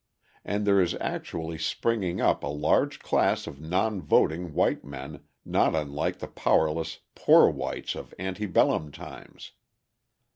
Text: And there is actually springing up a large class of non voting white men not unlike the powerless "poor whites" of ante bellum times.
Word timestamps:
And 0.43 0.65
there 0.65 0.81
is 0.81 0.95
actually 0.99 1.59
springing 1.59 2.19
up 2.19 2.41
a 2.43 2.47
large 2.47 2.97
class 2.97 3.45
of 3.45 3.61
non 3.61 4.01
voting 4.01 4.51
white 4.55 4.83
men 4.83 5.21
not 5.45 5.75
unlike 5.75 6.17
the 6.17 6.27
powerless 6.27 7.01
"poor 7.13 7.51
whites" 7.51 7.93
of 7.93 8.11
ante 8.17 8.47
bellum 8.47 8.91
times. 8.91 9.51